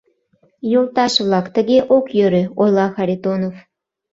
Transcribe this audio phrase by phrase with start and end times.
[0.71, 3.55] —Йолташ-влак, тыге ок йӧрӧ,— ойла Харитонов.